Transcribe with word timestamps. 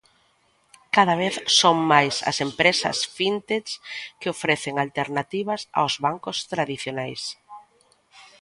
Cada 0.97 1.15
vez 1.21 1.35
son 1.59 1.77
máis 1.91 2.15
as 2.31 2.37
empresas 2.47 2.97
fintech 3.15 3.67
que 4.19 4.31
ofrecen 4.35 4.75
alternativas 4.77 5.61
aos 5.79 5.93
bancos 6.05 6.37
tradicionais. 6.51 7.21